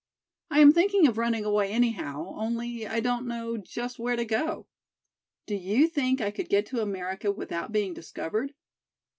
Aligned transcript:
I 0.49 0.61
am 0.61 0.71
thinking 0.73 1.05
of 1.05 1.19
running 1.19 1.45
away 1.45 1.69
anyhow, 1.69 2.33
only 2.35 2.87
I 2.87 3.01
don't 3.01 3.27
know 3.27 3.55
just 3.55 3.99
where 3.99 4.15
to 4.15 4.25
go. 4.25 4.65
Do 5.45 5.53
you 5.53 5.87
think 5.87 6.19
I 6.19 6.31
could 6.31 6.49
get 6.49 6.65
to 6.71 6.81
America 6.81 7.31
without 7.31 7.71
being 7.71 7.93
discovered? 7.93 8.55